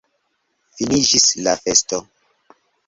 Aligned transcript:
Finiĝis 0.79 1.29
la 1.49 1.57
festo. 1.63 2.05